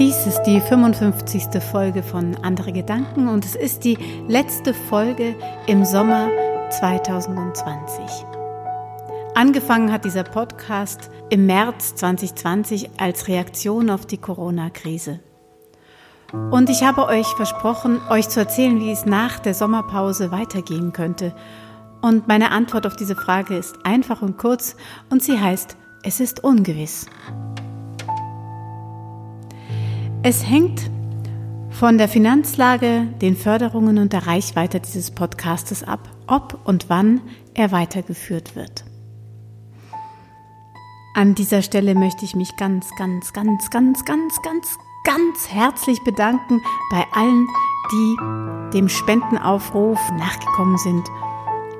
[0.00, 1.62] Dies ist die 55.
[1.62, 5.34] Folge von Andere Gedanken und es ist die letzte Folge
[5.66, 6.30] im Sommer
[6.70, 8.02] 2020.
[9.34, 15.20] Angefangen hat dieser Podcast im März 2020 als Reaktion auf die Corona-Krise.
[16.50, 21.34] Und ich habe euch versprochen, euch zu erzählen, wie es nach der Sommerpause weitergehen könnte.
[22.00, 24.76] Und meine Antwort auf diese Frage ist einfach und kurz
[25.10, 27.04] und sie heißt, es ist ungewiss.
[30.22, 30.90] Es hängt
[31.70, 37.22] von der Finanzlage, den Förderungen und der Reichweite dieses Podcastes ab, ob und wann
[37.54, 38.84] er weitergeführt wird.
[41.14, 46.60] An dieser Stelle möchte ich mich ganz, ganz, ganz, ganz, ganz, ganz, ganz herzlich bedanken
[46.90, 47.46] bei allen,
[47.90, 51.08] die dem Spendenaufruf nachgekommen sind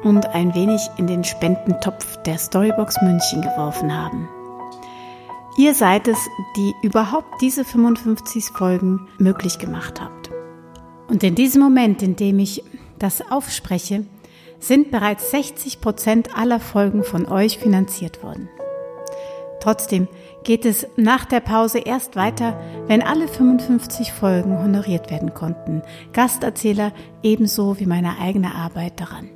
[0.02, 4.30] und ein wenig in den Spendentopf der Storybox München geworfen haben.
[5.56, 10.30] Ihr seid es, die überhaupt diese 55 Folgen möglich gemacht habt.
[11.09, 12.62] Und in diesem Moment, in dem ich
[12.98, 14.06] das aufspreche,
[14.60, 18.48] sind bereits 60 Prozent aller Folgen von euch finanziert worden.
[19.60, 20.09] Trotzdem
[20.45, 25.82] geht es nach der Pause erst weiter, wenn alle 55 Folgen honoriert werden konnten.
[26.12, 29.28] Gasterzähler ebenso wie meine eigene Arbeit daran.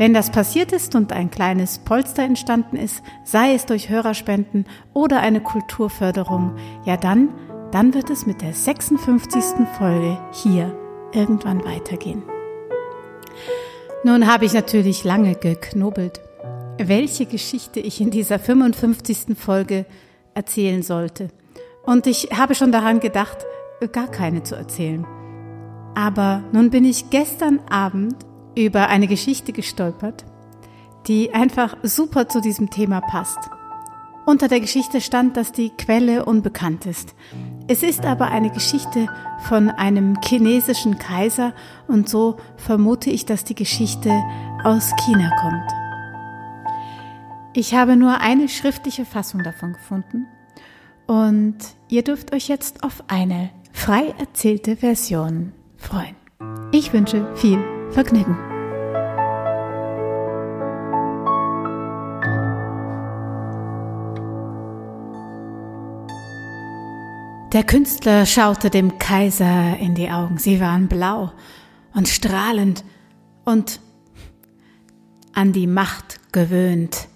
[0.00, 5.20] Wenn das passiert ist und ein kleines Polster entstanden ist, sei es durch Hörerspenden oder
[5.20, 6.56] eine Kulturförderung,
[6.86, 7.28] ja dann,
[7.70, 9.66] dann wird es mit der 56.
[9.76, 10.74] Folge hier
[11.12, 12.22] irgendwann weitergehen.
[14.02, 16.22] Nun habe ich natürlich lange geknobelt,
[16.78, 19.36] welche Geschichte ich in dieser 55.
[19.36, 19.84] Folge
[20.32, 21.28] erzählen sollte.
[21.84, 23.44] Und ich habe schon daran gedacht,
[23.92, 25.06] gar keine zu erzählen.
[25.94, 28.16] Aber nun bin ich gestern Abend
[28.54, 30.24] über eine Geschichte gestolpert,
[31.06, 33.38] die einfach super zu diesem Thema passt.
[34.26, 37.14] Unter der Geschichte stand, dass die Quelle unbekannt ist.
[37.68, 39.08] Es ist aber eine Geschichte
[39.48, 41.54] von einem chinesischen Kaiser
[41.88, 44.10] und so vermute ich, dass die Geschichte
[44.62, 45.72] aus China kommt.
[47.54, 50.26] Ich habe nur eine schriftliche Fassung davon gefunden
[51.06, 51.56] und
[51.88, 56.14] ihr dürft euch jetzt auf eine frei erzählte Version freuen.
[56.70, 58.36] Ich wünsche viel Vergnügen.
[67.52, 70.38] Der Künstler schaute dem Kaiser in die Augen.
[70.38, 71.32] Sie waren blau
[71.94, 72.84] und strahlend
[73.44, 73.80] und
[75.34, 77.08] an die Macht gewöhnt.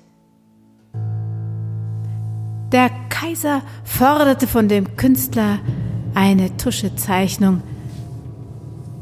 [2.73, 5.61] Der Kaiser forderte von dem Künstler
[6.15, 7.63] eine Tuschezeichnung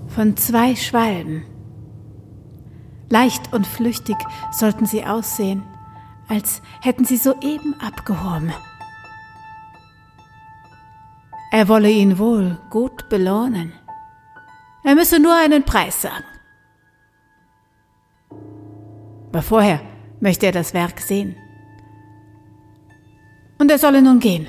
[0.08, 1.44] von zwei Schwalben.
[3.12, 4.16] Leicht und flüchtig
[4.50, 5.62] sollten sie aussehen,
[6.28, 8.54] als hätten sie soeben abgehoben.
[11.50, 13.74] Er wolle ihn wohl gut belohnen.
[14.82, 16.24] Er müsse nur einen Preis sagen.
[19.28, 19.82] Aber vorher
[20.20, 21.36] möchte er das Werk sehen.
[23.58, 24.46] Und er solle nun gehen.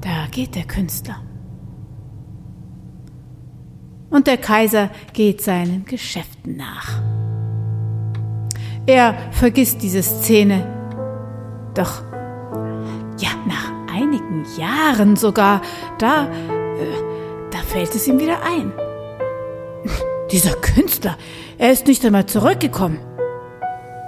[0.00, 1.20] Da geht der Künstler.
[4.10, 7.02] Und der Kaiser geht seinen Geschäften nach.
[8.86, 10.66] Er vergisst diese Szene.
[11.74, 12.02] Doch
[13.18, 15.60] ja, nach einigen Jahren sogar,
[15.98, 18.72] da, äh, da fällt es ihm wieder ein.
[20.32, 21.16] Dieser Künstler,
[21.58, 22.98] er ist nicht einmal zurückgekommen.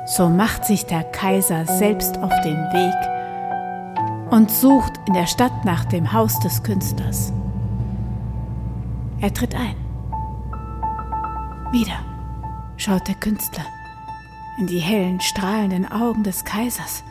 [0.06, 5.84] So macht sich der Kaiser selbst auf den Weg und sucht in der Stadt nach
[5.84, 7.33] dem Haus des Künstlers.
[9.21, 9.80] Er tritt ein.
[11.73, 12.05] Wieder
[12.77, 13.65] schaut der Künstler
[14.59, 17.05] in die hellen, strahlenden Augen des Kaisers.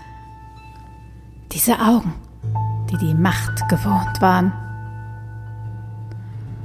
[1.51, 2.13] Diese Augen,
[2.91, 4.51] die die Macht gewohnt waren.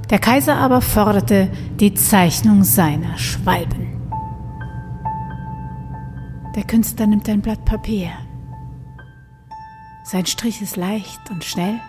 [0.09, 4.01] Der Kaiser aber forderte die Zeichnung seiner Schwalben.
[6.55, 8.11] Der Künstler nimmt ein Blatt Papier.
[10.03, 11.79] Sein Strich ist leicht und schnell.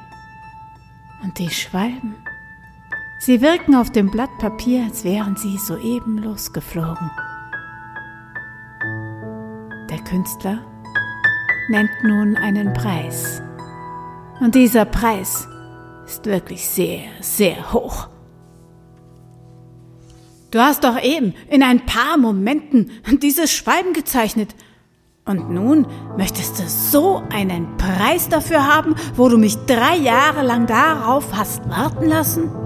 [1.23, 2.15] Und die Schwalben,
[3.19, 7.11] sie wirken auf dem Blatt Papier, als wären sie soeben losgeflogen.
[9.91, 10.59] Der Künstler
[11.69, 13.43] nennt nun einen Preis.
[14.41, 15.49] Und dieser Preis
[16.07, 18.09] ist wirklich sehr, sehr hoch.
[20.51, 22.91] Du hast doch eben in ein paar Momenten
[23.23, 24.55] dieses Schwalben gezeichnet.
[25.25, 25.87] Und nun
[26.17, 31.69] möchtest du so einen Preis dafür haben, wo du mich drei Jahre lang darauf hast
[31.69, 32.66] warten lassen?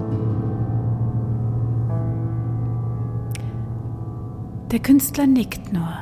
[4.71, 5.93] Der Künstler nickt nur.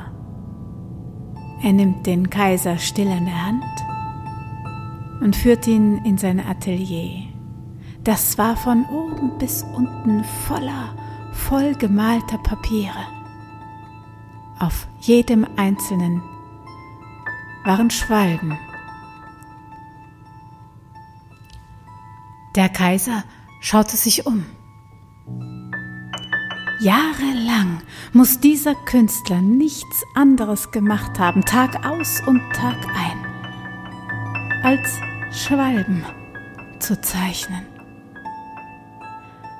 [1.60, 3.64] Er nimmt den Kaiser still in der Hand
[5.20, 7.26] und führte ihn in sein Atelier.
[8.04, 10.94] Das war von oben bis unten voller,
[11.32, 13.06] voll gemalter Papiere.
[14.60, 16.22] Auf jedem einzelnen
[17.64, 18.56] waren Schwalben.
[22.54, 23.24] Der Kaiser
[23.60, 24.46] schaute sich um.
[26.80, 27.82] Jahrelang
[28.14, 34.98] muss dieser Künstler nichts anderes gemacht haben, Tag aus und Tag ein, als
[35.30, 36.06] Schwalben
[36.78, 37.66] zu zeichnen.